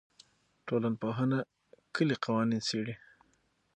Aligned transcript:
ټولنپوهنه 0.67 1.39
کلي 1.95 2.15
قوانین 2.25 2.61
څېړي. 2.67 2.95